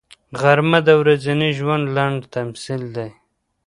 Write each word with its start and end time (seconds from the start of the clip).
غرمه 0.39 0.79
د 0.87 0.89
ورځني 1.01 1.49
ژوند 1.57 1.83
لنډ 1.97 2.19
تمثیل 2.35 2.81
دی 2.95 3.09